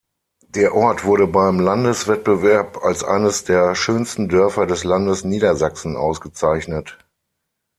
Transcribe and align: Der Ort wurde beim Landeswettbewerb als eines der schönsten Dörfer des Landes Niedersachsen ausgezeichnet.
Der 0.47 0.73
Ort 0.73 1.05
wurde 1.05 1.27
beim 1.27 1.59
Landeswettbewerb 1.59 2.83
als 2.83 3.03
eines 3.03 3.43
der 3.43 3.75
schönsten 3.75 4.29
Dörfer 4.29 4.65
des 4.65 4.83
Landes 4.83 5.23
Niedersachsen 5.25 5.95
ausgezeichnet. 5.95 6.97